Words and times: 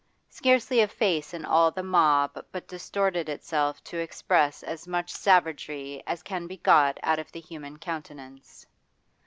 Scarcely 0.31 0.79
a 0.81 0.87
face 0.87 1.31
in 1.31 1.45
all 1.45 1.69
the 1.69 1.83
mob 1.83 2.43
but 2.51 2.67
distorted 2.67 3.29
itself 3.29 3.83
to 3.83 3.99
express 3.99 4.63
as 4.63 4.87
much 4.87 5.11
savagery 5.11 6.01
as 6.07 6.23
can 6.23 6.47
be 6.47 6.57
got 6.57 6.99
out 7.03 7.19
of 7.19 7.31
the 7.31 7.39
human 7.39 7.77
countenance. 7.77 8.65